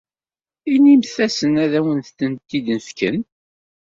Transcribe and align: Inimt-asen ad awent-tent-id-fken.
Inimt-asen 0.73 1.53
ad 1.63 1.73
awent-tent-id-fken. 1.79 3.17